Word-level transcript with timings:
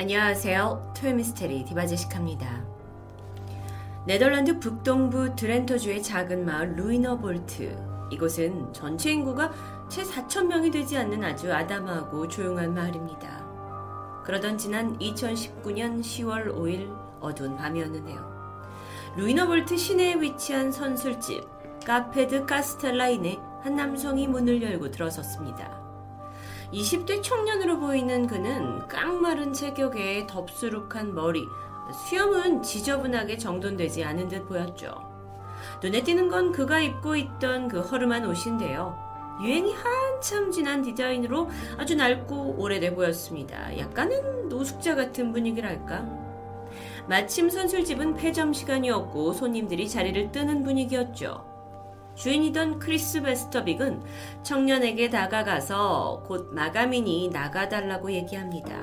안녕하세요. 0.00 0.92
토요미스테리 0.96 1.64
디바제시카입니다. 1.64 2.64
네덜란드 4.06 4.60
북동부 4.60 5.34
드렌터주의 5.34 6.00
작은 6.04 6.44
마을 6.46 6.76
루이너볼트. 6.76 7.76
이곳은 8.12 8.72
전체 8.72 9.10
인구가 9.10 9.50
채 9.88 10.04
4천명이 10.04 10.72
되지 10.72 10.96
않는 10.98 11.24
아주 11.24 11.52
아담하고 11.52 12.28
조용한 12.28 12.74
마을입니다. 12.74 13.44
그러던 14.24 14.56
지난 14.56 14.96
2019년 14.98 16.00
10월 16.00 16.54
5일 16.54 16.96
어두운 17.20 17.56
밤이었는데요. 17.56 18.54
루이너볼트 19.16 19.76
시내에 19.76 20.14
위치한 20.20 20.70
선술집 20.70 21.44
카페드 21.84 22.46
카스텔라인에 22.46 23.36
한 23.62 23.74
남성이 23.74 24.28
문을 24.28 24.62
열고 24.62 24.92
들어섰습니다. 24.92 25.87
20대 26.72 27.22
청년으로 27.22 27.80
보이는 27.80 28.26
그는 28.26 28.86
깡마른 28.88 29.52
체격에 29.52 30.26
덥수룩한 30.26 31.14
머리, 31.14 31.46
수염은 31.92 32.62
지저분하게 32.62 33.38
정돈되지 33.38 34.04
않은 34.04 34.28
듯 34.28 34.46
보였죠. 34.46 34.94
눈에 35.82 36.02
띄는 36.02 36.28
건 36.28 36.52
그가 36.52 36.80
입고 36.80 37.16
있던 37.16 37.68
그 37.68 37.80
허름한 37.80 38.26
옷인데요. 38.26 38.96
유행이 39.42 39.72
한참 39.72 40.50
지난 40.50 40.82
디자인으로 40.82 41.48
아주 41.78 41.94
낡고 41.94 42.56
오래돼 42.58 42.94
보였습니다. 42.94 43.78
약간은 43.78 44.48
노숙자 44.48 44.94
같은 44.94 45.32
분위기랄까? 45.32 46.04
마침 47.08 47.48
선술집은 47.48 48.16
폐점 48.16 48.52
시간이었고 48.52 49.32
손님들이 49.32 49.88
자리를 49.88 50.32
뜨는 50.32 50.64
분위기였죠. 50.64 51.47
주인이던 52.18 52.80
크리스 52.80 53.22
베스터빅은 53.22 54.02
청년에게 54.42 55.08
다가가서 55.08 56.24
곧 56.26 56.52
마감이니 56.52 57.30
나가달라고 57.32 58.10
얘기합니다. 58.10 58.82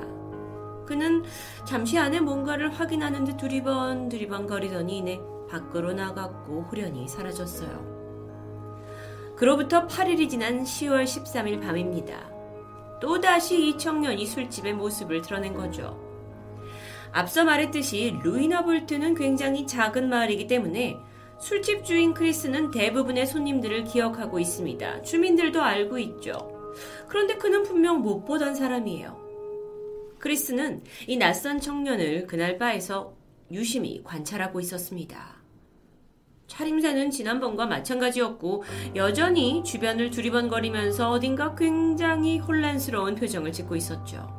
그는 0.86 1.22
잠시 1.66 1.98
안에 1.98 2.20
뭔가를 2.20 2.72
확인하는 2.72 3.24
듯 3.24 3.36
두리번 3.36 4.08
두리번 4.08 4.46
거리더니 4.46 4.98
이내 4.98 5.20
밖으로 5.50 5.92
나갔고 5.92 6.62
후련히 6.62 7.06
사라졌어요. 7.08 7.96
그로부터 9.36 9.86
8일이 9.86 10.30
지난 10.30 10.64
10월 10.64 11.04
13일 11.04 11.60
밤입니다. 11.60 12.30
또다시 13.02 13.68
이 13.68 13.76
청년이 13.76 14.24
술집의 14.24 14.72
모습을 14.72 15.20
드러낸 15.20 15.52
거죠. 15.52 16.00
앞서 17.12 17.44
말했듯이 17.44 18.18
루이너볼트는 18.22 19.14
굉장히 19.14 19.66
작은 19.66 20.08
마을이기 20.08 20.46
때문에 20.46 20.96
술집 21.38 21.84
주인 21.84 22.14
크리스는 22.14 22.70
대부분의 22.70 23.26
손님들을 23.26 23.84
기억하고 23.84 24.38
있습니다. 24.38 25.02
주민들도 25.02 25.62
알고 25.62 25.98
있죠. 25.98 26.32
그런데 27.08 27.36
그는 27.36 27.62
분명 27.62 28.00
못 28.00 28.24
보던 28.24 28.54
사람이에요. 28.54 29.24
크리스는 30.18 30.82
이 31.06 31.16
낯선 31.16 31.60
청년을 31.60 32.26
그날 32.26 32.58
바에서 32.58 33.14
유심히 33.50 34.02
관찰하고 34.02 34.60
있었습니다. 34.60 35.36
차림새는 36.46 37.10
지난번과 37.10 37.66
마찬가지였고 37.66 38.64
여전히 38.94 39.62
주변을 39.64 40.10
두리번거리면서 40.10 41.10
어딘가 41.10 41.54
굉장히 41.54 42.38
혼란스러운 42.38 43.14
표정을 43.14 43.52
짓고 43.52 43.76
있었죠. 43.76 44.34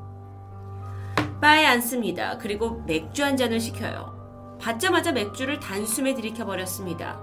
바에 1.41 1.65
앉습니다. 1.65 2.37
그리고 2.39 2.81
맥주 2.87 3.23
한 3.23 3.37
잔을 3.37 3.59
시켜요. 3.59 4.16
받자마자 4.59 5.11
맥주를 5.11 5.59
단숨에 5.59 6.13
들이켜버렸습니다. 6.13 7.19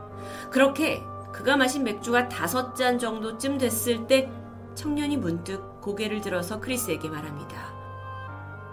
그렇게 0.51 1.03
그가 1.33 1.57
마신 1.57 1.83
맥주가 1.85 2.29
다섯 2.29 2.75
잔 2.75 2.99
정도쯤 2.99 3.59
됐을 3.59 4.07
때 4.07 4.31
청년이 4.75 5.17
문득 5.17 5.81
고개를 5.81 6.21
들어서 6.21 6.61
크리스에게 6.61 7.09
말합니다. 7.09 7.75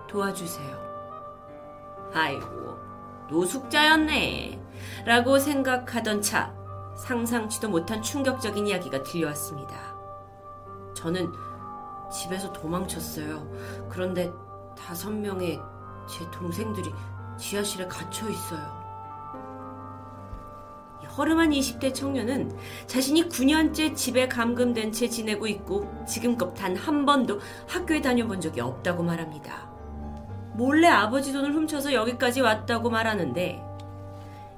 도와주세요. 0.07 0.77
아이고, 2.13 2.77
노숙자였네. 3.29 4.61
라고 5.05 5.39
생각하던 5.39 6.21
차, 6.21 6.53
상상치도 6.97 7.69
못한 7.69 8.01
충격적인 8.01 8.67
이야기가 8.67 9.03
들려왔습니다. 9.03 9.95
저는 10.93 11.31
집에서 12.11 12.51
도망쳤어요. 12.51 13.47
그런데 13.89 14.31
다섯 14.77 15.11
명의 15.11 15.59
제 16.07 16.29
동생들이 16.31 16.93
지하실에 17.41 17.87
갇혀 17.87 18.29
있어요. 18.29 18.79
허름한 21.17 21.49
20대 21.49 21.93
청년은 21.93 22.55
자신이 22.87 23.27
9년째 23.27 23.95
집에 23.95 24.29
감금된 24.29 24.93
채 24.93 25.09
지내고 25.09 25.45
있고 25.47 25.91
지금껏 26.07 26.53
단 26.53 26.77
한 26.77 27.05
번도 27.05 27.39
학교에 27.67 28.01
다녀본 28.01 28.39
적이 28.39 28.61
없다고 28.61 29.03
말합니다. 29.03 29.69
몰래 30.53 30.87
아버지 30.87 31.33
돈을 31.33 31.53
훔쳐서 31.53 31.93
여기까지 31.93 32.39
왔다고 32.41 32.89
말하는데 32.89 33.61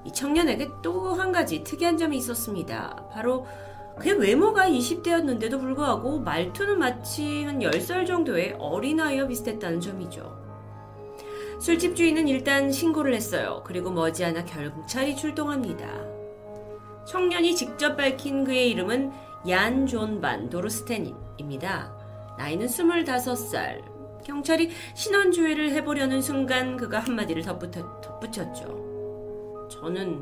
이 0.05 0.11
청년에게 0.11 0.69
또 0.83 1.13
한 1.13 1.31
가지 1.31 1.63
특이한 1.63 1.97
점이 1.97 2.17
있었습니다. 2.17 3.07
바로 3.11 3.47
그의 3.99 4.19
외모가 4.19 4.67
20대였는데도 4.67 5.59
불구하고 5.59 6.19
말투는 6.19 6.77
마치 6.79 7.43
한 7.45 7.59
10살 7.59 8.05
정도의 8.05 8.55
어린아이와 8.59 9.27
비슷했다는 9.27 9.79
점이죠. 9.79 10.42
술집 11.63 11.95
주인은 11.95 12.27
일단 12.27 12.73
신고를 12.73 13.15
했어요. 13.15 13.63
그리고 13.65 13.89
머지않아 13.89 14.43
경찰이 14.43 15.15
출동합니다. 15.15 15.87
청년이 17.07 17.55
직접 17.55 17.95
밝힌 17.95 18.43
그의 18.43 18.69
이름은 18.71 19.13
얀 19.47 19.87
존 19.87 20.19
반 20.19 20.49
도르스텐입니다. 20.49 22.35
나이는 22.37 22.67
25살. 22.67 23.81
경찰이 24.25 24.71
신원조회를 24.93 25.71
해보려는 25.71 26.21
순간 26.21 26.75
그가 26.75 26.99
한마디를 26.99 27.43
덧붙여, 27.43 28.01
덧붙였죠. 28.01 29.69
저는 29.71 30.21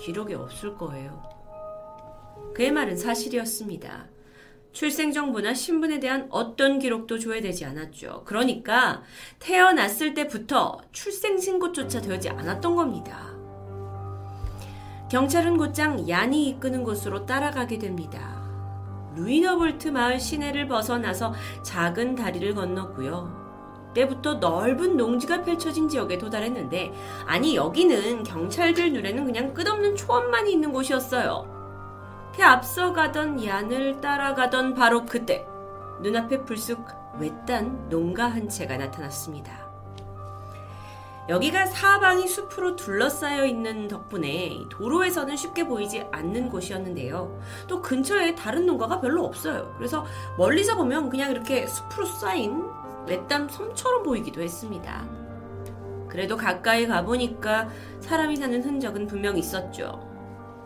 기록이 0.00 0.32
없을 0.32 0.74
거예요. 0.78 1.22
그의 2.54 2.72
말은 2.72 2.96
사실이었습니다. 2.96 4.11
출생정보나 4.72 5.54
신분에 5.54 6.00
대한 6.00 6.26
어떤 6.30 6.78
기록도 6.78 7.18
조회되지 7.18 7.64
않았죠. 7.66 8.22
그러니까 8.24 9.02
태어났을 9.38 10.14
때부터 10.14 10.80
출생신고조차 10.92 12.00
되지 12.00 12.30
않았던 12.30 12.74
겁니다. 12.74 13.32
경찰은 15.10 15.58
곧장 15.58 16.08
얀이 16.08 16.48
이끄는 16.48 16.84
곳으로 16.84 17.26
따라가게 17.26 17.78
됩니다. 17.78 18.42
루이너볼트 19.14 19.88
마을 19.88 20.18
시내를 20.18 20.68
벗어나서 20.68 21.34
작은 21.62 22.14
다리를 22.14 22.54
건넜고요. 22.54 23.42
때부터 23.94 24.36
넓은 24.36 24.96
농지가 24.96 25.42
펼쳐진 25.42 25.86
지역에 25.86 26.16
도달했는데 26.16 26.92
아니 27.26 27.56
여기는 27.56 28.22
경찰들 28.22 28.94
눈에는 28.94 29.26
그냥 29.26 29.52
끝없는 29.52 29.96
초원만 29.96 30.48
있는 30.48 30.72
곳이었어요. 30.72 31.51
그 32.34 32.42
앞서가던 32.42 33.44
얀을 33.44 34.00
따라가던 34.00 34.74
바로 34.74 35.04
그때 35.04 35.46
눈앞에 36.00 36.44
불쑥 36.44 36.86
외딴 37.18 37.88
농가 37.88 38.26
한 38.26 38.48
채가 38.48 38.76
나타났습니다. 38.78 39.70
여기가 41.28 41.66
사방이 41.66 42.26
숲으로 42.26 42.74
둘러싸여 42.74 43.46
있는 43.46 43.86
덕분에 43.86 44.58
도로에서는 44.70 45.36
쉽게 45.36 45.66
보이지 45.66 46.04
않는 46.10 46.48
곳이었는데요. 46.48 47.40
또 47.68 47.80
근처에 47.80 48.34
다른 48.34 48.66
농가가 48.66 49.00
별로 49.00 49.24
없어요. 49.24 49.72
그래서 49.78 50.04
멀리서 50.36 50.74
보면 50.76 51.10
그냥 51.10 51.30
이렇게 51.30 51.66
숲으로 51.66 52.06
쌓인 52.06 52.64
외딴 53.06 53.48
섬처럼 53.48 54.02
보이기도 54.02 54.42
했습니다. 54.42 55.06
그래도 56.08 56.36
가까이 56.36 56.86
가보니까 56.86 57.68
사람이 58.00 58.36
사는 58.36 58.62
흔적은 58.62 59.06
분명 59.06 59.38
있었죠. 59.38 60.11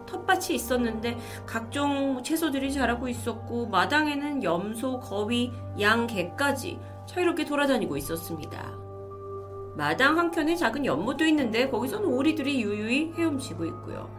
텃밭이 0.06 0.54
있었는데 0.54 1.18
각종 1.44 2.22
채소들이 2.22 2.72
자라고 2.72 3.08
있었고 3.08 3.66
마당에는 3.66 4.42
염소, 4.42 5.00
거위, 5.00 5.52
양, 5.80 6.06
개까지 6.06 6.78
자유롭게 7.06 7.44
돌아다니고 7.44 7.96
있었습니다. 7.96 8.72
마당 9.76 10.18
한켠에 10.18 10.56
작은 10.56 10.86
연못도 10.86 11.24
있는데 11.26 11.68
거기서는 11.68 12.06
오리들이 12.06 12.62
유유히 12.62 13.12
헤엄치고 13.14 13.64
있고요. 13.66 14.10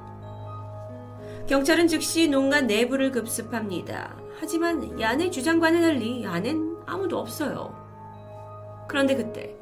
경찰은 1.47 1.87
즉시 1.87 2.27
농가 2.27 2.61
내부를 2.61 3.11
급습합니다. 3.11 4.15
하지만 4.39 4.99
얀의 4.99 5.31
주장과는 5.31 5.81
달리 5.81 6.25
안엔 6.25 6.77
아무도 6.85 7.17
없어요. 7.17 7.73
그런데 8.87 9.15
그때 9.15 9.55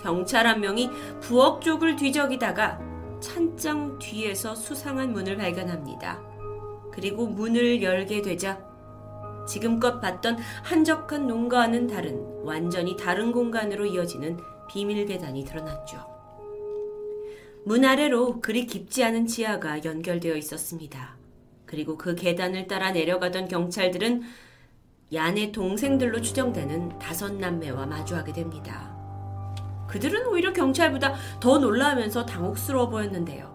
경찰 0.00 0.46
한 0.46 0.60
명이 0.60 0.90
부엌 1.20 1.62
쪽을 1.62 1.96
뒤적이다가 1.96 2.78
찬장 3.26 3.98
뒤에서 3.98 4.54
수상한 4.54 5.12
문을 5.12 5.36
발견합니다. 5.36 6.22
그리고 6.92 7.26
문을 7.26 7.82
열게 7.82 8.22
되자 8.22 8.64
지금껏 9.48 10.00
봤던 10.00 10.38
한적한 10.62 11.26
농가와는 11.26 11.88
다른 11.88 12.24
완전히 12.44 12.96
다른 12.96 13.32
공간으로 13.32 13.84
이어지는 13.84 14.38
비밀 14.68 15.04
계단이 15.06 15.44
드러났죠. 15.44 15.98
문 17.64 17.84
아래로 17.84 18.40
그리 18.40 18.64
깊지 18.64 19.02
않은 19.02 19.26
지하가 19.26 19.84
연결되어 19.84 20.36
있었습니다. 20.36 21.16
그리고 21.64 21.98
그 21.98 22.14
계단을 22.14 22.68
따라 22.68 22.92
내려가던 22.92 23.48
경찰들은 23.48 24.22
얀의 25.12 25.50
동생들로 25.50 26.20
추정되는 26.20 27.00
다섯 27.00 27.34
남매와 27.34 27.86
마주하게 27.86 28.32
됩니다. 28.32 28.95
그들은 29.88 30.26
오히려 30.26 30.52
경찰보다 30.52 31.14
더 31.40 31.58
놀라면서 31.58 32.26
당혹스러워 32.26 32.88
보였는데요. 32.88 33.54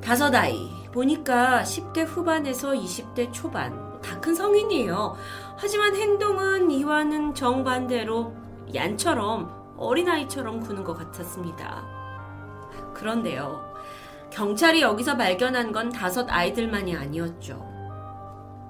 다섯 0.00 0.34
아이, 0.34 0.70
보니까 0.92 1.62
10대 1.62 2.06
후반에서 2.06 2.72
20대 2.72 3.32
초반, 3.32 4.00
다 4.00 4.20
큰 4.20 4.34
성인이에요. 4.34 5.16
하지만 5.56 5.94
행동은 5.94 6.70
이와는 6.70 7.34
정반대로 7.34 8.32
얀처럼 8.74 9.74
어린아이처럼 9.76 10.60
구는 10.60 10.84
것 10.84 10.94
같았습니다. 10.94 11.84
그런데요. 12.94 13.74
경찰이 14.30 14.80
여기서 14.82 15.16
발견한 15.16 15.72
건 15.72 15.90
다섯 15.90 16.26
아이들만이 16.30 16.96
아니었죠. 16.96 17.64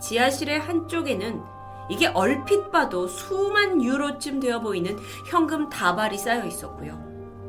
지하실의 0.00 0.60
한쪽에는 0.60 1.42
이게 1.88 2.06
얼핏 2.08 2.70
봐도 2.70 3.06
수만 3.06 3.82
유로쯤 3.82 4.40
되어 4.40 4.60
보이는 4.60 4.98
현금 5.26 5.68
다발이 5.68 6.18
쌓여 6.18 6.44
있었고요. 6.44 7.06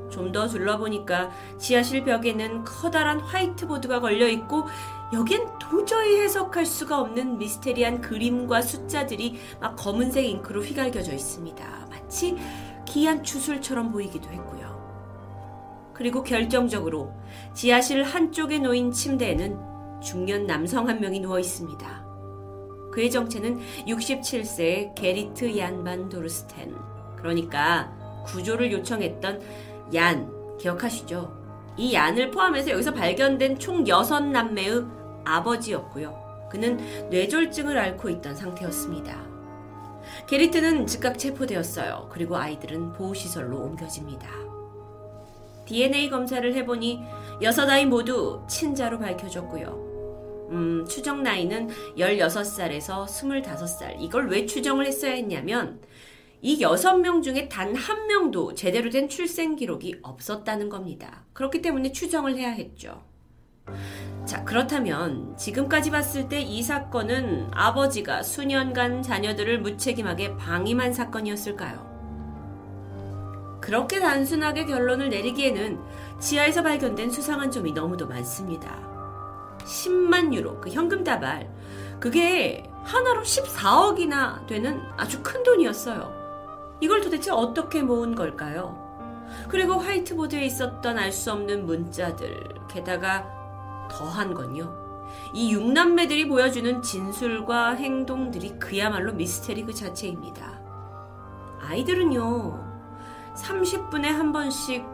좀 0.09 0.31
더 0.31 0.47
둘러보니까 0.47 1.31
지하실 1.57 2.03
벽에는 2.03 2.63
커다란 2.63 3.19
화이트보드가 3.19 3.99
걸려 4.01 4.27
있고 4.27 4.65
여긴 5.13 5.47
도저히 5.59 6.19
해석할 6.21 6.65
수가 6.65 6.99
없는 6.99 7.37
미스테리한 7.37 8.01
그림과 8.01 8.61
숫자들이 8.61 9.39
막 9.59 9.75
검은색 9.75 10.25
잉크로 10.25 10.63
휘갈겨져 10.63 11.13
있습니다. 11.13 11.87
마치 11.89 12.35
기이한 12.85 13.23
추술처럼 13.23 13.91
보이기도 13.91 14.29
했고요. 14.29 14.77
그리고 15.93 16.23
결정적으로 16.23 17.13
지하실 17.53 18.03
한쪽에 18.03 18.59
놓인 18.59 18.91
침대에는 18.91 20.01
중년 20.01 20.45
남성 20.45 20.87
한 20.87 20.99
명이 20.99 21.21
누워 21.21 21.39
있습니다. 21.39 22.06
그의 22.97 23.11
정체는 23.11 23.59
67세의 23.85 24.95
게리트 24.95 25.55
얀반 25.55 26.09
도르스텐. 26.09 26.75
그러니까 27.15 27.93
구조를 28.25 28.71
요청했던 28.71 29.39
얀, 29.93 30.57
기억하시죠? 30.57 31.75
이 31.77 31.93
얀을 31.93 32.31
포함해서 32.31 32.71
여기서 32.71 32.95
발견된 32.95 33.59
총 33.59 33.83
6남매의 33.83 35.23
아버지였고요. 35.25 36.47
그는 36.49 36.77
뇌졸증을 37.11 37.77
앓고 37.77 38.09
있던 38.09 38.35
상태였습니다. 38.35 39.15
게리트는 40.27 40.87
즉각 40.87 41.19
체포되었어요. 41.19 42.09
그리고 42.11 42.35
아이들은 42.35 42.93
보호시설로 42.93 43.59
옮겨집니다. 43.59 44.27
DNA 45.67 46.09
검사를 46.09 46.51
해보니 46.51 47.03
여섯 47.43 47.69
아이 47.69 47.85
모두 47.85 48.41
친자로 48.47 48.97
밝혀졌고요. 48.97 49.86
음, 50.49 50.85
추정 50.87 51.23
나이는 51.23 51.69
16살에서 51.97 53.05
25살. 53.05 53.95
이걸 53.99 54.29
왜 54.29 54.45
추정을 54.45 54.85
했어야 54.85 55.11
했냐면, 55.13 55.81
이 56.41 56.59
6명 56.61 57.23
중에 57.23 57.49
단 57.49 57.75
한 57.75 58.07
명도 58.07 58.53
제대로 58.53 58.89
된 58.89 59.09
출생 59.09 59.55
기록이 59.55 59.95
없었다는 60.03 60.69
겁니다. 60.69 61.25
그렇기 61.33 61.61
때문에 61.61 61.91
추정을 61.91 62.35
해야 62.37 62.49
했죠. 62.51 63.03
자, 64.25 64.43
그렇다면 64.45 65.35
지금까지 65.37 65.89
봤을 65.91 66.29
때 66.29 66.41
이 66.41 66.61
사건은 66.63 67.49
아버지가 67.53 68.23
수년간 68.23 69.01
자녀들을 69.01 69.59
무책임하게 69.61 70.37
방임한 70.37 70.93
사건이었을까요? 70.93 71.87
그렇게 73.61 73.99
단순하게 73.99 74.65
결론을 74.65 75.09
내리기에는 75.09 75.79
지하에서 76.19 76.63
발견된 76.63 77.09
수상한 77.11 77.51
점이 77.51 77.71
너무도 77.73 78.07
많습니다. 78.07 78.96
10만 79.67 80.33
유로, 80.33 80.59
그 80.61 80.69
현금 80.69 81.03
다발. 81.03 81.49
그게 81.99 82.63
하나로 82.83 83.21
14억이나 83.21 84.47
되는 84.47 84.81
아주 84.95 85.21
큰 85.21 85.43
돈이었어요. 85.43 86.77
이걸 86.79 87.01
도대체 87.01 87.31
어떻게 87.31 87.81
모은 87.81 88.15
걸까요? 88.15 88.85
그리고 89.49 89.73
화이트보드에 89.73 90.45
있었던 90.45 90.97
알 90.97 91.11
수 91.11 91.31
없는 91.33 91.65
문자들, 91.65 92.43
게다가 92.69 93.27
더한 93.91 94.33
건요. 94.33 94.73
이 95.33 95.51
육남매들이 95.51 96.27
보여주는 96.27 96.81
진술과 96.81 97.71
행동들이 97.71 98.57
그야말로 98.59 99.13
미스테리 99.13 99.65
그 99.65 99.73
자체입니다. 99.73 100.61
아이들은요, 101.61 102.65
30분에 103.35 104.05
한 104.05 104.31
번씩 104.31 104.85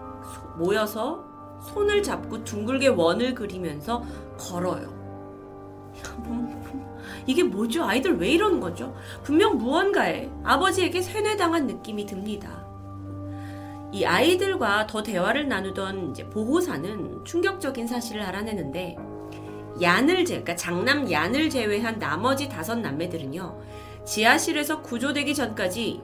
모여서 0.58 1.33
손을 1.64 2.04
잡고 2.04 2.44
둥글게 2.44 2.88
원을 2.90 3.34
그리면서 3.34 4.04
걸어요. 4.38 4.94
뭐, 6.18 6.84
이게 7.26 7.44
뭐죠? 7.44 7.84
아이들 7.84 8.18
왜 8.18 8.30
이러는 8.30 8.60
거죠? 8.60 8.96
분명 9.24 9.58
무언가에 9.58 10.30
아버지에게 10.44 11.02
세뇌당한 11.02 11.68
느낌이 11.68 12.06
듭니다. 12.06 12.64
이 13.92 14.06
아이들과 14.06 14.88
더 14.88 15.04
대화를 15.04 15.48
나누던 15.48 16.12
이제 16.12 16.28
보호사는 16.28 17.24
충격적인 17.26 17.86
사실을 17.86 18.24
알아내는데 18.24 18.98
얀을 19.82 20.26
제, 20.26 20.42
그러니까 20.42 20.56
장남 20.56 21.12
얀을 21.12 21.50
제외한 21.50 22.00
나머지 22.00 22.50
다섯 22.50 22.76
남매들은요 22.76 23.62
지하실에서 24.06 24.82
구조되기 24.82 25.36
전까지 25.36 26.02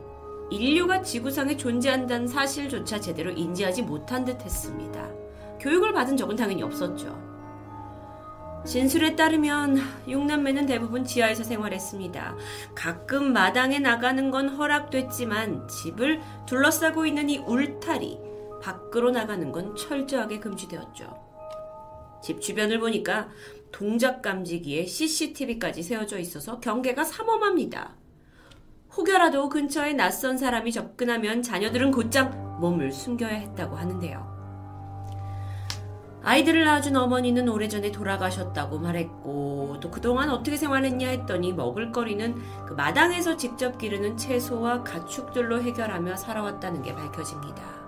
인류가 0.51 1.01
지구상에 1.01 1.57
존재한다는 1.57 2.27
사실조차 2.27 2.99
제대로 2.99 3.31
인지하지 3.31 3.83
못한 3.83 4.23
듯했습니다. 4.23 5.09
교육을 5.59 5.93
받은 5.93 6.17
적은 6.17 6.35
당연히 6.35 6.63
없었죠. 6.63 7.29
진술에 8.65 9.15
따르면 9.15 9.77
육남매는 10.07 10.65
대부분 10.65 11.05
지하에서 11.05 11.43
생활했습니다. 11.43 12.35
가끔 12.75 13.31
마당에 13.31 13.79
나가는 13.79 14.29
건 14.31 14.49
허락됐지만 14.49 15.67
집을 15.67 16.21
둘러싸고 16.45 17.05
있는 17.05 17.29
이 17.29 17.37
울타리 17.37 18.19
밖으로 18.61 19.11
나가는 19.11 19.51
건 19.51 19.75
철저하게 19.75 20.39
금지되었죠. 20.39 21.29
집 22.21 22.41
주변을 22.41 22.79
보니까 22.79 23.29
동작 23.71 24.21
감지기에 24.21 24.85
CCTV까지 24.85 25.83
세워져 25.83 26.19
있어서 26.19 26.59
경계가 26.59 27.05
삼엄합니다. 27.05 27.95
혹여라도 28.97 29.47
근처에 29.47 29.93
낯선 29.93 30.37
사람이 30.37 30.71
접근하면 30.73 31.41
자녀들은 31.41 31.91
곧장 31.91 32.59
몸을 32.59 32.91
숨겨야 32.91 33.35
했다고 33.35 33.77
하는데요. 33.77 34.38
아이들을 36.23 36.65
낳아준 36.65 36.95
어머니는 36.97 37.47
오래전에 37.47 37.91
돌아가셨다고 37.91 38.79
말했고 38.79 39.77
또 39.79 39.89
그동안 39.89 40.29
어떻게 40.29 40.57
생활했냐 40.57 41.07
했더니 41.07 41.53
먹을거리는 41.53 42.35
그 42.67 42.73
마당에서 42.73 43.37
직접 43.37 43.77
기르는 43.77 44.17
채소와 44.17 44.83
가축들로 44.83 45.61
해결하며 45.61 46.17
살아왔다는 46.17 46.81
게 46.81 46.93
밝혀집니다. 46.93 47.79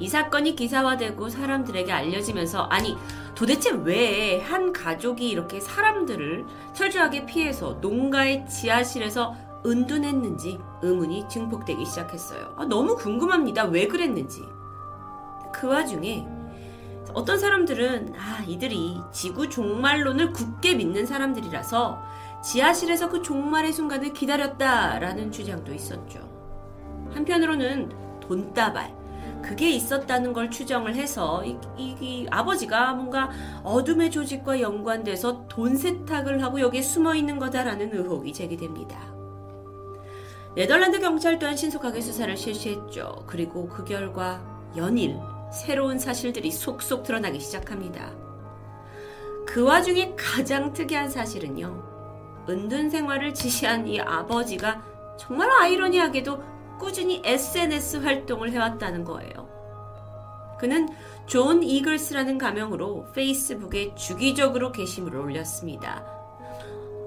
이 0.00 0.08
사건이 0.08 0.56
기사화되고 0.56 1.28
사람들에게 1.28 1.92
알려지면서 1.92 2.62
아니 2.64 2.96
도대체 3.34 3.70
왜 3.70 4.40
한 4.40 4.72
가족이 4.72 5.28
이렇게 5.28 5.60
사람들을 5.60 6.44
철저하게 6.74 7.26
피해서 7.26 7.78
농가의 7.80 8.46
지하실에서 8.48 9.34
은둔했는지 9.66 10.58
의문이 10.82 11.28
증폭되기 11.28 11.84
시작했어요. 11.86 12.54
아, 12.56 12.64
너무 12.66 12.96
궁금합니다. 12.96 13.64
왜 13.64 13.86
그랬는지. 13.86 14.42
그 15.54 15.68
와중에 15.68 16.26
어떤 17.14 17.38
사람들은 17.38 18.14
아 18.16 18.42
이들이 18.46 18.98
지구 19.12 19.48
종말론을 19.48 20.32
굳게 20.32 20.74
믿는 20.74 21.06
사람들이라서 21.06 22.02
지하실에서 22.42 23.08
그 23.08 23.22
종말의 23.22 23.72
순간을 23.72 24.12
기다렸다라는 24.12 25.30
주장도 25.30 25.72
있었죠. 25.72 26.28
한편으로는 27.14 28.20
돈다발 28.20 28.92
그게 29.42 29.70
있었다는 29.70 30.32
걸 30.32 30.50
추정을 30.50 30.94
해서 30.96 31.44
이, 31.44 31.56
이, 31.76 31.94
이, 32.00 32.26
아버지가 32.30 32.94
뭔가 32.94 33.30
어둠의 33.62 34.10
조직과 34.10 34.60
연관돼서 34.60 35.46
돈 35.48 35.76
세탁을 35.76 36.42
하고 36.42 36.60
여기에 36.60 36.82
숨어 36.82 37.14
있는 37.14 37.38
거다라는 37.38 37.94
의혹이 37.94 38.32
제기됩니다. 38.32 38.98
네덜란드 40.54 40.98
경찰 40.98 41.38
또한 41.38 41.56
신속하게 41.56 42.00
수사를 42.00 42.34
실시했죠. 42.36 43.24
그리고 43.26 43.68
그 43.68 43.84
결과 43.84 44.42
연일 44.76 45.18
새로운 45.54 45.98
사실들이 45.98 46.50
속속 46.50 47.04
드러나기 47.04 47.38
시작합니다. 47.38 48.12
그 49.46 49.62
와중에 49.62 50.14
가장 50.16 50.72
특이한 50.72 51.08
사실은요. 51.08 52.44
은둔 52.48 52.90
생활을 52.90 53.32
지시한 53.32 53.86
이 53.86 54.00
아버지가 54.00 54.82
정말 55.16 55.48
아이러니하게도 55.50 56.42
꾸준히 56.78 57.22
SNS 57.24 57.98
활동을 57.98 58.50
해왔다는 58.50 59.04
거예요. 59.04 59.48
그는 60.58 60.88
존 61.26 61.62
이글스라는 61.62 62.36
가명으로 62.36 63.06
페이스북에 63.14 63.94
주기적으로 63.94 64.72
게시물을 64.72 65.18
올렸습니다. 65.20 66.04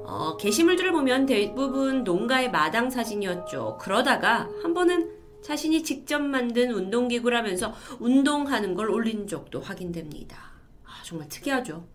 어, 0.05 0.37
게시물들을 0.37 0.93
보면 0.93 1.25
대부분 1.25 2.05
농가의 2.05 2.49
마당 2.49 2.89
사진이었죠. 2.89 3.77
그러다가 3.81 4.47
한 4.63 4.73
번은 4.73 5.16
자신이 5.47 5.81
직접 5.81 6.21
만든 6.21 6.71
운동기구라면서 6.71 7.73
운동하는 8.01 8.75
걸 8.75 8.91
올린 8.91 9.27
적도 9.27 9.61
확인됩니다. 9.61 10.37
아, 10.83 11.01
정말 11.05 11.29
특이하죠. 11.29 11.85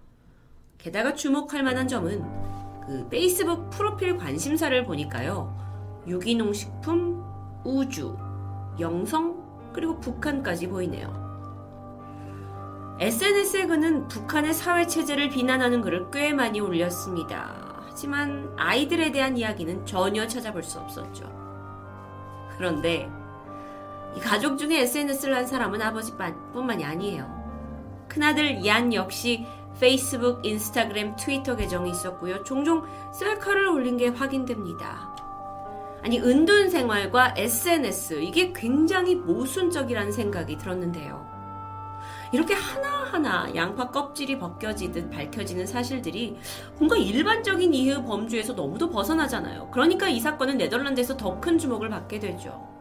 게다가 0.78 1.12
주목할 1.12 1.62
만한 1.62 1.86
점은 1.86 2.24
그 2.86 3.06
페이스북 3.10 3.68
프로필 3.68 4.16
관심사를 4.16 4.82
보니까요. 4.84 6.02
유기농 6.08 6.54
식품, 6.54 7.22
우주, 7.62 8.16
영성, 8.80 9.70
그리고 9.74 10.00
북한까지 10.00 10.68
보이네요. 10.68 11.20
SNS에 13.00 13.66
그는 13.66 14.08
북한의 14.08 14.54
사회체제를 14.54 15.28
비난하는 15.28 15.82
글을 15.82 16.10
꽤 16.10 16.32
많이 16.32 16.58
올렸습니다. 16.58 17.84
하지만 17.86 18.50
아이들에 18.56 19.12
대한 19.12 19.36
이야기는 19.36 19.84
전혀 19.84 20.26
찾아볼 20.26 20.62
수 20.62 20.78
없었죠. 20.78 21.30
그런데 22.56 23.10
이 24.16 24.20
가족 24.20 24.58
중에 24.58 24.80
SNS를 24.80 25.34
한 25.34 25.46
사람은 25.46 25.80
아버지뿐만이 25.80 26.84
아니에요. 26.84 27.42
큰아들 28.08 28.64
얀 28.66 28.92
역시 28.92 29.46
페이스북, 29.80 30.44
인스타그램, 30.44 31.16
트위터 31.16 31.56
계정이 31.56 31.90
있었고요. 31.90 32.44
종종 32.44 32.84
셀카를 33.14 33.66
올린 33.68 33.96
게 33.96 34.08
확인됩니다. 34.08 35.12
아니, 36.02 36.18
은둔 36.20 36.68
생활과 36.68 37.34
SNS, 37.36 38.20
이게 38.22 38.52
굉장히 38.52 39.14
모순적이라는 39.14 40.12
생각이 40.12 40.58
들었는데요. 40.58 41.26
이렇게 42.32 42.54
하나하나 42.54 43.54
양파 43.54 43.90
껍질이 43.90 44.38
벗겨지듯 44.38 45.10
밝혀지는 45.10 45.66
사실들이 45.66 46.38
뭔가 46.76 46.96
일반적인 46.96 47.74
이해 47.74 48.02
범주에서 48.04 48.54
너무도 48.54 48.88
벗어나잖아요. 48.90 49.70
그러니까 49.70 50.08
이 50.08 50.18
사건은 50.18 50.56
네덜란드에서 50.58 51.16
더 51.16 51.40
큰 51.40 51.58
주목을 51.58 51.88
받게 51.88 52.18
되죠. 52.20 52.71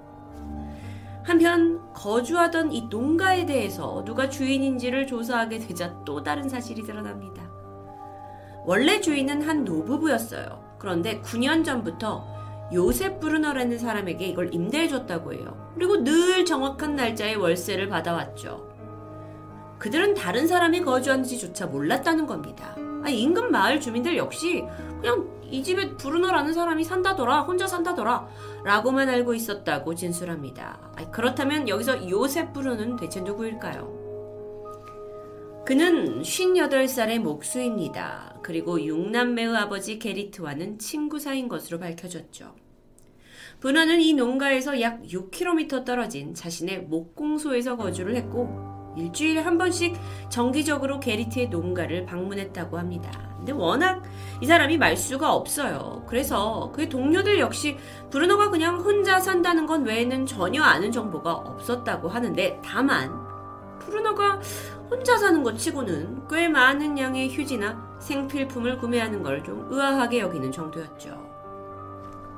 한편 1.24 1.82
거주하던 1.94 2.72
이 2.72 2.88
농가에 2.90 3.46
대해서 3.46 4.04
누가 4.06 4.30
주인인지를 4.30 5.08
조사하게 5.08 5.60
되자 5.60 5.96
또 6.06 6.24
다른 6.24 6.50
사실이 6.50 6.84
드러납니다. 6.84 7.50
원래 8.66 9.00
주인은 9.00 9.42
한 9.44 9.64
노부부였어요. 9.64 10.76
그런데 10.80 11.22
9년 11.22 11.64
전부터 11.64 12.26
요셉 12.74 13.20
브루너라는 13.20 13.78
사람에게 13.78 14.26
이걸 14.26 14.54
임대해줬다고 14.54 15.34
해요. 15.34 15.72
그리고 15.76 16.04
늘 16.04 16.46
정확한 16.46 16.96
날짜에 16.96 17.36
월세를 17.36 17.90
받아왔죠. 17.90 18.70
그들은 19.78 20.14
다른 20.14 20.48
사람이 20.48 20.82
거주하는지조차 20.82 21.68
몰랐다는 21.68 22.28
겁니다. 22.28 22.76
아, 23.04 23.10
인근 23.10 23.52
마을 23.52 23.80
주민들 23.80 24.16
역시 24.16 24.64
그냥 25.02 25.28
이 25.52 25.62
집에 25.64 25.96
브루너라는 25.96 26.54
사람이 26.54 26.84
산다더라, 26.84 27.42
혼자 27.42 27.68
산다더라, 27.68 28.28
라고만 28.64 29.10
알고 29.10 29.34
있었다고 29.34 29.96
진술합니다. 29.96 30.94
아, 30.96 31.12
그렇다면 31.12 31.68
여기서 31.68 32.10
요셉 32.10 32.54
브루는 32.54 32.96
대체 32.96 33.20
누구일까요? 33.22 34.02
그는 35.66 36.22
58살의 36.22 37.20
목수입니다. 37.20 38.40
그리고 38.42 38.78
6남매의 38.78 39.56
아버지 39.56 40.00
게리트와는 40.00 40.80
친구 40.80 41.20
사이인 41.20 41.48
것으로 41.48 41.80
밝혀졌죠. 41.80 42.56
브루는 43.60 44.02
이 44.02 44.14
농가에서 44.14 44.82
약 44.82 45.04
6km 45.04 45.86
떨어진 45.86 46.34
자신의 46.34 46.84
목공소에서 46.86 47.78
거주를 47.78 48.16
했고 48.16 48.72
일주일에 48.98 49.42
한 49.42 49.58
번씩 49.58 49.96
정기적으로 50.30 51.00
게리트의 51.00 51.50
농가를 51.50 52.06
방문했다고 52.06 52.80
합니다. 52.80 53.31
근데 53.42 53.54
워낙 53.54 54.04
이 54.40 54.46
사람이 54.46 54.78
말수가 54.78 55.34
없어요. 55.34 56.04
그래서 56.08 56.72
그의 56.76 56.90
동료들 56.90 57.40
역시 57.40 57.76
브루노가 58.12 58.52
그냥 58.52 58.80
혼자 58.80 59.20
산다는 59.20 59.66
건 59.66 59.84
외에는 59.84 60.28
전혀 60.28 60.62
아는 60.62 60.92
정보가 60.92 61.34
없었다고 61.34 62.08
하는데 62.08 62.62
다만 62.64 63.12
브루노가 63.80 64.40
혼자 64.92 65.18
사는 65.18 65.42
것 65.42 65.58
치고는 65.58 66.28
꽤 66.30 66.48
많은 66.48 67.00
양의 67.00 67.36
휴지나 67.36 67.98
생필품을 68.00 68.78
구매하는 68.78 69.24
걸 69.24 69.42
좀 69.44 69.66
의아하게 69.72 70.20
여기는 70.20 70.52
정도였죠. 70.52 71.20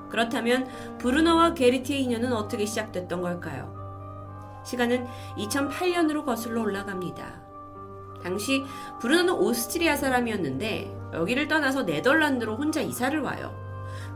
그렇다면 0.10 0.70
브루노와 1.00 1.54
게리티의 1.54 2.04
인연은 2.04 2.32
어떻게 2.32 2.66
시작됐던 2.66 3.22
걸까요? 3.22 3.74
시간은 4.66 5.06
2008년으로 5.38 6.24
거슬러 6.26 6.62
올라갑니다. 6.62 7.44
당시 8.24 8.64
브루노는 9.00 9.34
오스트리아 9.34 9.96
사람이었는데 9.96 11.12
여기를 11.14 11.48
떠나서 11.48 11.84
네덜란드로 11.84 12.56
혼자 12.56 12.82
이사를 12.82 13.20
와요. 13.22 13.54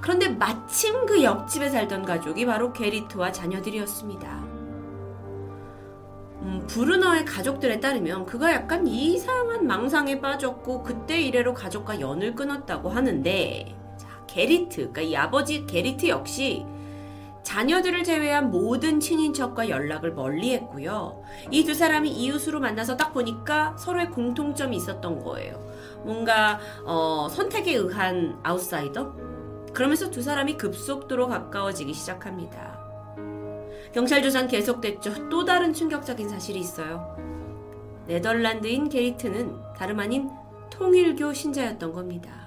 그런데 0.01 0.29
마침 0.29 1.05
그 1.05 1.23
옆집에 1.23 1.69
살던 1.69 2.05
가족이 2.05 2.45
바로 2.45 2.71
게리트와 2.71 3.31
자녀들이었습니다. 3.31 4.57
음, 6.41 6.63
브루너의 6.67 7.25
가족들에 7.25 7.79
따르면 7.79 8.25
그가 8.25 8.53
약간 8.53 8.87
이상한 8.87 9.65
망상에 9.65 10.21
빠졌고 10.21 10.83
그때 10.83 11.19
이래로 11.19 11.53
가족과 11.53 11.99
연을 11.99 12.35
끊었다고 12.35 12.89
하는데 12.89 13.75
자, 13.97 14.07
게리트, 14.27 14.91
그러니까 14.91 15.01
이 15.01 15.15
아버지 15.15 15.65
게리트 15.65 16.07
역시 16.07 16.65
자녀들을 17.47 18.03
제외한 18.03 18.51
모든 18.51 18.99
친인척과 18.99 19.69
연락을 19.69 20.13
멀리 20.13 20.51
했고요. 20.51 21.23
이 21.49 21.63
두 21.63 21.73
사람이 21.73 22.09
이웃으로 22.09 22.59
만나서 22.59 22.97
딱 22.97 23.13
보니까 23.13 23.73
서로의 23.77 24.11
공통점이 24.11 24.75
있었던 24.75 25.23
거예요. 25.23 25.57
뭔가 26.03 26.59
어, 26.83 27.29
선택에 27.31 27.75
의한 27.75 28.37
아웃사이더? 28.43 29.15
그러면서 29.73 30.11
두 30.11 30.21
사람이 30.21 30.57
급속도로 30.57 31.29
가까워지기 31.29 31.93
시작합니다. 31.93 32.77
경찰 33.93 34.21
조사는 34.21 34.49
계속됐죠. 34.49 35.29
또 35.29 35.45
다른 35.45 35.71
충격적인 35.71 36.27
사실이 36.27 36.59
있어요. 36.59 37.15
네덜란드인 38.07 38.89
게리트는 38.89 39.55
다름 39.77 40.01
아닌 40.01 40.29
통일교 40.69 41.31
신자였던 41.31 41.93
겁니다. 41.93 42.46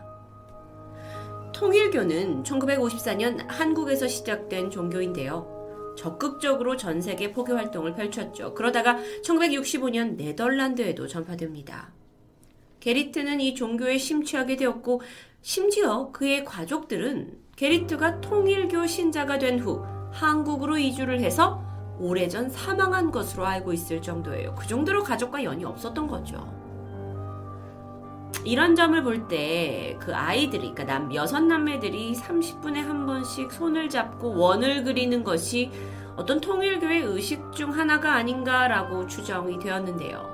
통일교는 1.61 2.43
1954년 2.43 3.45
한국에서 3.47 4.09
시작된 4.09 4.71
종교인데요. 4.71 5.95
적극적으로 5.95 6.79
전 6.79 7.03
세계 7.03 7.33
포교 7.33 7.55
활동을 7.55 7.95
펼쳤죠. 7.95 8.55
그러다가 8.55 8.97
1965년 9.23 10.17
네덜란드에도 10.17 11.07
전파됩니다. 11.07 11.93
게리트는 12.81 13.43
이 13.43 13.55
종교에 13.55 13.99
심취하게 13.99 14.57
되었고 14.57 15.03
심지어 15.43 16.11
그의 16.13 16.47
가족들은 16.47 17.39
게리트가 17.57 18.23
통일교 18.23 18.87
신자가 18.87 19.39
된 19.39 19.61
후 19.61 19.85
한국으로 20.13 20.79
이주를 20.79 21.21
해서 21.21 21.63
오래전 21.99 22.49
사망한 22.49 23.11
것으로 23.11 23.45
알고 23.45 23.75
있을 23.75 24.01
정도예요. 24.01 24.55
그 24.55 24.67
정도로 24.67 25.03
가족과 25.03 25.45
연이 25.45 25.67
없었던 25.67 26.07
거죠. 26.07 26.60
이런 28.45 28.75
점을 28.75 29.01
볼 29.03 29.29
때 29.29 29.97
그 30.01 30.15
아이들이, 30.15 30.73
그러니까 30.75 30.85
남, 30.85 31.15
여섯 31.15 31.41
남매들이 31.41 32.15
30분에 32.15 32.77
한 32.77 33.07
번씩 33.07 33.53
손을 33.53 33.89
잡고 33.89 34.37
원을 34.37 34.85
그리는 34.85 35.23
것이 35.23 35.71
어떤 36.17 36.41
통일교의 36.41 37.03
의식 37.03 37.53
중 37.53 37.73
하나가 37.77 38.15
아닌가라고 38.15 39.07
추정이 39.07 39.59
되었는데요. 39.59 40.29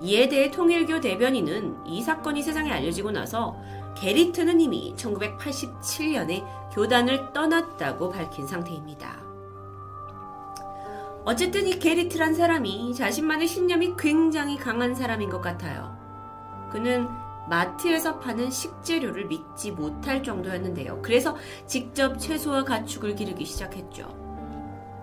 이에 0.00 0.28
대해 0.28 0.50
통일교 0.50 1.00
대변인은 1.00 1.86
이 1.86 2.00
사건이 2.02 2.42
세상에 2.42 2.70
알려지고 2.70 3.10
나서 3.10 3.56
게리트는 3.96 4.60
이미 4.60 4.94
1987년에 4.96 6.44
교단을 6.72 7.32
떠났다고 7.32 8.10
밝힌 8.10 8.46
상태입니다. 8.46 9.24
어쨌든 11.24 11.66
이 11.66 11.78
게리트란 11.78 12.34
사람이 12.34 12.94
자신만의 12.94 13.48
신념이 13.48 13.94
굉장히 13.98 14.56
강한 14.56 14.94
사람인 14.94 15.28
것 15.28 15.40
같아요. 15.40 15.96
그는 16.70 17.08
마트에서 17.48 18.18
파는 18.18 18.50
식재료를 18.50 19.26
믿지 19.26 19.70
못할 19.70 20.22
정도였는데요. 20.22 21.00
그래서 21.02 21.36
직접 21.66 22.18
채소와 22.18 22.64
가축을 22.64 23.14
기르기 23.14 23.44
시작했죠. 23.44 24.26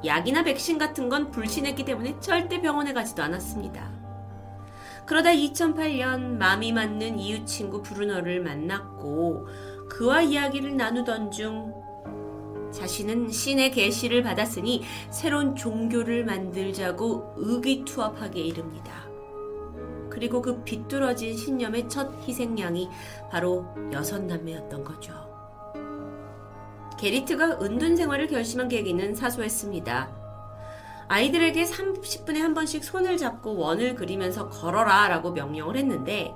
약이나 0.05 0.43
백신 0.43 0.77
같은 0.77 1.07
건 1.09 1.31
불신했기 1.31 1.85
때문에 1.85 2.19
절대 2.19 2.62
병원에 2.62 2.93
가지도 2.93 3.23
않았습니다. 3.23 3.91
그러다 5.05 5.31
2008년 5.31 6.38
마음이 6.38 6.71
맞는 6.71 7.19
이웃 7.19 7.45
친구 7.45 7.81
브루너를 7.81 8.41
만났고 8.41 9.47
그와 9.89 10.21
이야기를 10.21 10.77
나누던 10.77 11.31
중 11.31 11.73
자신은 12.71 13.29
신의 13.29 13.71
계시를 13.71 14.23
받았으니 14.23 14.83
새로운 15.12 15.55
종교를 15.55 16.25
만들자고 16.25 17.33
의기투합하게 17.38 18.41
이릅니다. 18.41 19.02
그리고 20.13 20.43
그 20.43 20.63
비뚤어진 20.63 21.36
신념의 21.36 21.89
첫 21.89 22.12
희생양이 22.27 22.88
바로 23.32 23.65
여섯 23.91 24.24
남매였던 24.24 24.84
거죠. 24.84 25.12
게리트가 27.00 27.60
은둔 27.60 27.96
생활을 27.96 28.27
결심한 28.27 28.70
계기는 28.70 29.15
사소했습니다. 29.15 30.24
아이들에게 31.08 31.63
30분에 31.63 32.38
한 32.38 32.53
번씩 32.53 32.84
손을 32.84 33.17
잡고 33.17 33.58
원을 33.58 33.96
그리면서 33.96 34.50
걸어라 34.50 35.08
라고 35.08 35.32
명령을 35.32 35.77
했는데 35.77 36.32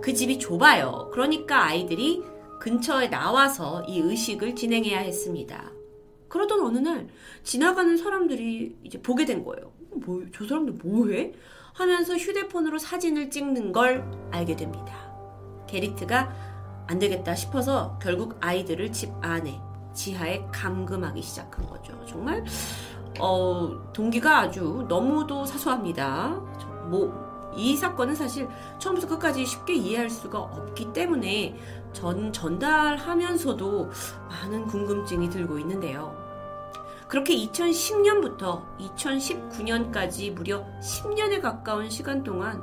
그 0.00 0.14
집이 0.14 0.38
좁아요. 0.38 1.10
그러니까 1.12 1.64
아이들이 1.64 2.22
근처에 2.60 3.10
나와서 3.10 3.82
이 3.88 3.98
의식을 3.98 4.54
진행해야 4.54 5.00
했습니다. 5.00 5.72
그러던 6.28 6.60
어느 6.60 6.78
날 6.78 7.08
지나가는 7.42 7.96
사람들이 7.96 8.76
이제 8.84 9.02
보게 9.02 9.24
된 9.24 9.44
거예요. 9.44 9.72
뭐, 9.90 10.22
저 10.32 10.46
사람들 10.46 10.74
뭐해? 10.74 11.32
하면서 11.76 12.16
휴대폰으로 12.16 12.78
사진을 12.78 13.30
찍는 13.30 13.72
걸 13.72 14.10
알게 14.32 14.56
됩니다. 14.56 14.94
게리트가 15.66 16.32
안 16.86 16.98
되겠다 16.98 17.34
싶어서 17.34 17.98
결국 18.00 18.38
아이들을 18.40 18.92
집 18.92 19.12
안에 19.20 19.60
지하에 19.92 20.46
감금하기 20.52 21.20
시작한 21.20 21.66
거죠. 21.66 21.92
정말 22.06 22.44
어, 23.18 23.70
동기가 23.92 24.40
아주 24.40 24.86
너무도 24.88 25.44
사소합니다. 25.44 26.28
뭐, 26.88 27.52
이 27.56 27.76
사건은 27.76 28.14
사실 28.14 28.48
처음부터 28.78 29.08
끝까지 29.08 29.44
쉽게 29.44 29.74
이해할 29.74 30.10
수가 30.10 30.38
없기 30.38 30.92
때문에 30.92 31.56
전 31.92 32.32
전달하면서도 32.32 33.90
많은 34.28 34.66
궁금증이 34.66 35.30
들고 35.30 35.58
있는데요. 35.60 36.25
그렇게 37.08 37.36
2010년부터 37.36 38.64
2019년까지 38.78 40.32
무려 40.32 40.64
10년에 40.80 41.40
가까운 41.40 41.88
시간 41.88 42.22
동안 42.22 42.62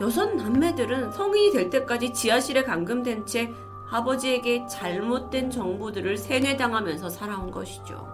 여섯 0.00 0.34
남매들은 0.34 1.12
성인이 1.12 1.52
될 1.52 1.70
때까지 1.70 2.12
지하실에 2.12 2.62
감금된 2.64 3.26
채 3.26 3.52
아버지에게 3.90 4.66
잘못된 4.66 5.50
정보들을 5.50 6.16
세뇌당하면서 6.16 7.10
살아온 7.10 7.50
것이죠. 7.50 8.10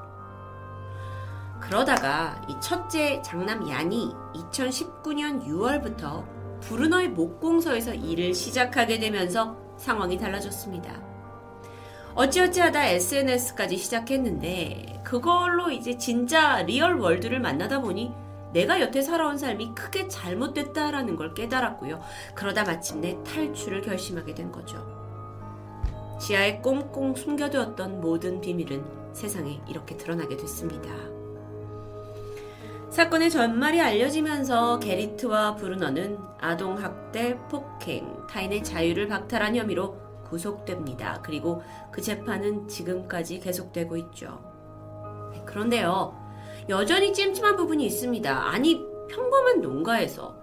그러다가 1.60 2.40
이 2.48 2.56
첫째 2.60 3.22
장남 3.22 3.68
얀이 3.68 4.12
2019년 4.34 5.44
6월부터 5.46 6.26
브루너의 6.60 7.10
목공소에서 7.10 7.94
일을 7.94 8.34
시작하게 8.34 8.98
되면서 8.98 9.56
상황이 9.76 10.18
달라졌습니다. 10.18 11.17
어찌어찌 12.18 12.58
하다 12.58 12.84
SNS까지 12.84 13.76
시작했는데 13.76 15.02
그걸로 15.04 15.70
이제 15.70 15.96
진짜 15.96 16.62
real 16.62 16.98
world를 16.98 17.38
만나다 17.38 17.80
보니 17.80 18.12
내가 18.52 18.80
여태 18.80 19.02
살아온 19.02 19.38
삶이 19.38 19.72
크게 19.76 20.08
잘못됐다라는 20.08 21.14
걸 21.14 21.32
깨달았고요. 21.32 22.00
그러다 22.34 22.64
마침내 22.64 23.16
탈출을 23.22 23.82
결심하게 23.82 24.34
된 24.34 24.50
거죠. 24.50 24.84
지하에 26.20 26.58
꽁꽁 26.58 27.14
숨겨두었던 27.14 28.00
모든 28.00 28.40
비밀은 28.40 28.84
세상에 29.12 29.60
이렇게 29.68 29.96
드러나게 29.96 30.36
됐습니다. 30.36 30.90
사건의 32.90 33.30
전말이 33.30 33.80
알려지면서 33.80 34.80
게리트와 34.80 35.54
브루너는 35.54 36.18
아동학대, 36.40 37.38
폭행, 37.48 38.26
타인의 38.26 38.64
자유를 38.64 39.06
박탈한 39.06 39.54
혐의로 39.54 40.07
구속됩니다. 40.28 41.20
그리고 41.22 41.62
그 41.90 42.00
재판은 42.00 42.68
지금까지 42.68 43.40
계속되고 43.40 43.96
있죠. 43.96 44.40
그런데요, 45.44 46.16
여전히 46.68 47.12
찜찜한 47.12 47.56
부분이 47.56 47.84
있습니다. 47.86 48.50
아니, 48.50 48.84
평범한 49.08 49.60
농가에서 49.60 50.38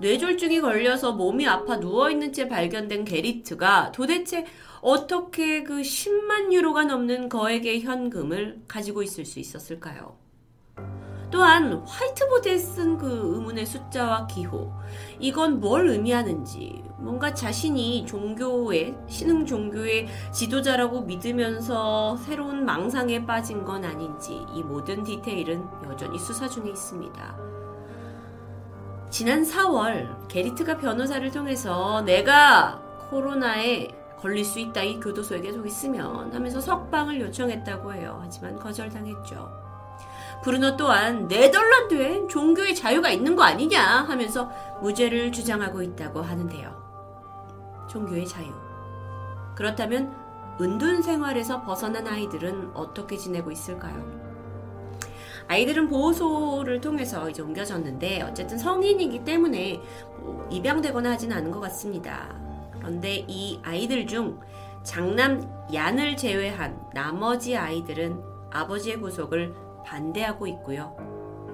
뇌졸중이 0.00 0.60
걸려서 0.60 1.12
몸이 1.12 1.46
아파 1.46 1.76
누워있는 1.76 2.32
채 2.32 2.48
발견된 2.48 3.04
게리트가 3.04 3.92
도대체 3.92 4.46
어떻게 4.80 5.62
그 5.62 5.82
10만 5.82 6.52
유로가 6.52 6.84
넘는 6.84 7.28
거액의 7.28 7.82
현금을 7.82 8.62
가지고 8.66 9.02
있을 9.02 9.26
수 9.26 9.38
있었을까요? 9.38 10.16
또한 11.30 11.82
화이트보드에 11.86 12.58
쓴 12.58 12.90
그 12.98 13.34
의문의 13.34 13.64
숫자와 13.64 14.26
기호 14.26 14.72
이건 15.18 15.60
뭘 15.60 15.88
의미하는지 15.88 16.82
뭔가 16.98 17.32
자신이 17.32 18.04
종교의 18.04 18.94
신흥 19.06 19.46
종교의 19.46 20.08
지도자라고 20.32 21.02
믿으면서 21.02 22.16
새로운 22.18 22.64
망상에 22.64 23.24
빠진 23.24 23.64
건 23.64 23.84
아닌지 23.84 24.44
이 24.54 24.62
모든 24.62 25.02
디테일은 25.02 25.64
여전히 25.86 26.18
수사 26.18 26.46
중에 26.48 26.68
있습니다. 26.68 27.36
지난 29.08 29.42
4월 29.42 30.28
게리트가 30.28 30.78
변호사를 30.78 31.30
통해서 31.30 32.02
내가 32.02 32.80
코로나에 33.08 33.88
걸릴 34.18 34.44
수 34.44 34.60
있다 34.60 34.82
이 34.82 35.00
교도소에 35.00 35.40
계속 35.40 35.66
있으면 35.66 36.32
하면서 36.34 36.60
석방을 36.60 37.20
요청했다고 37.22 37.94
해요. 37.94 38.18
하지만 38.22 38.56
거절당했죠. 38.56 39.69
브루노 40.42 40.76
또한 40.76 41.28
네덜란드엔 41.28 42.28
종교의 42.28 42.74
자유가 42.74 43.10
있는 43.10 43.36
거 43.36 43.42
아니냐 43.42 43.80
하면서 43.80 44.50
무죄를 44.80 45.32
주장하고 45.32 45.82
있다고 45.82 46.22
하는데요. 46.22 47.86
종교의 47.90 48.26
자유. 48.26 48.52
그렇다면 49.54 50.14
은둔 50.60 51.02
생활에서 51.02 51.62
벗어난 51.62 52.06
아이들은 52.06 52.70
어떻게 52.74 53.16
지내고 53.16 53.50
있을까요? 53.50 54.20
아이들은 55.48 55.88
보호소를 55.88 56.80
통해서 56.80 57.28
이제 57.28 57.42
옮겨졌는데 57.42 58.22
어쨌든 58.22 58.56
성인이기 58.56 59.24
때문에 59.24 59.82
뭐 60.18 60.48
입양되거나 60.50 61.10
하진 61.10 61.32
않은 61.32 61.50
것 61.50 61.60
같습니다. 61.60 62.34
그런데 62.78 63.24
이 63.26 63.58
아이들 63.62 64.06
중 64.06 64.38
장남 64.84 65.42
얀을 65.74 66.16
제외한 66.16 66.80
나머지 66.94 67.56
아이들은 67.56 68.22
아버지의 68.50 69.00
구속을 69.00 69.54
반대하고 69.90 70.46
있고요. 70.46 70.96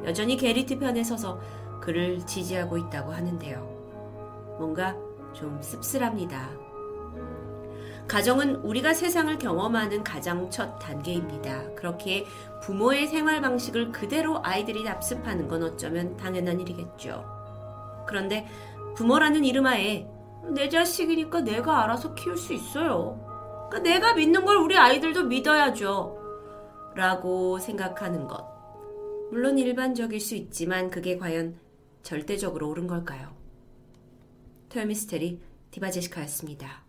여전히 0.05 0.37
게리트 0.37 0.79
편에 0.79 1.03
서서 1.03 1.41
그를 1.81 2.19
지지하고 2.27 2.77
있다고 2.77 3.13
하는데요. 3.13 4.57
뭔가 4.59 4.95
좀 5.33 5.61
씁쓸합니다. 5.63 6.51
가정은 8.07 8.57
우리가 8.57 8.95
세상을 8.95 9.37
경험하는 9.39 10.05
가장 10.05 10.49
첫 10.51 10.79
단계입니다. 10.79 11.75
그렇게 11.75 12.25
부모의 12.63 13.09
생활 13.09 13.41
방식을 13.41 13.91
그대로 13.91 14.41
아이들이 14.45 14.85
납습하는 14.85 15.49
건 15.49 15.65
어쩌면 15.65 16.17
당연한 16.17 16.61
일이겠죠. 16.61 17.25
그런데 18.07 18.47
부모라는 18.95 19.45
이름하에 19.45 20.07
내 20.55 20.69
자식이니까 20.69 21.41
내가 21.41 21.83
알아서 21.83 22.15
키울 22.15 22.37
수 22.37 22.53
있어요. 22.53 23.19
그러니까 23.69 23.79
내가 23.81 24.15
믿는 24.15 24.45
걸 24.45 24.57
우리 24.59 24.77
아이들도 24.77 25.25
믿어야죠. 25.25 26.16
라고 26.97 27.59
생각하는 27.59 28.27
것. 28.27 28.43
물론 29.31 29.59
일반적일 29.59 30.19
수 30.19 30.35
있지만 30.35 30.89
그게 30.89 31.19
과연 31.19 31.59
절대적으로 32.03 32.71
옳은 32.71 32.87
걸까요? 32.87 33.37
토요미스테리 34.71 35.43
디바제시카였습니다. 35.73 36.86